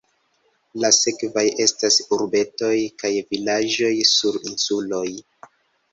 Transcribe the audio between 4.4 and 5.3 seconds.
insuloj.